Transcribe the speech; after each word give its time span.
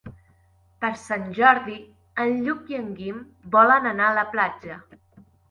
Per 0.85 0.89
Sant 1.01 1.27
Jordi 1.39 1.75
en 2.25 2.33
Lluc 2.47 2.73
i 2.75 2.79
en 2.81 2.89
Guim 3.01 3.21
volen 3.59 3.87
anar 3.93 4.09
a 4.09 4.19
la 4.21 4.27
platja. 4.35 4.81